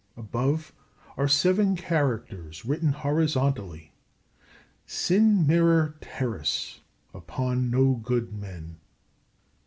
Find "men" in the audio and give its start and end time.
8.33-8.77